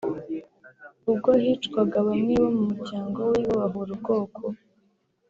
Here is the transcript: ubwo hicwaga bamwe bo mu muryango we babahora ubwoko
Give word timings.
ubwo 1.09 1.29
hicwaga 1.43 1.97
bamwe 2.07 2.33
bo 2.41 2.49
mu 2.57 2.63
muryango 2.71 3.19
we 3.31 3.39
babahora 3.49 3.89
ubwoko 3.97 4.41